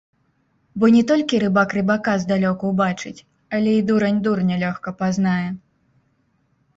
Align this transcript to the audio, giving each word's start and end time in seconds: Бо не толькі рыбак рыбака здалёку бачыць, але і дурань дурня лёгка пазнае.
Бо 0.83 0.87
не 0.93 1.01
толькі 1.09 1.41
рыбак 1.43 1.75
рыбака 1.77 2.15
здалёку 2.23 2.71
бачыць, 2.79 3.23
але 3.57 3.71
і 3.81 3.83
дурань 3.91 4.23
дурня 4.29 4.55
лёгка 4.65 4.89
пазнае. 5.03 5.47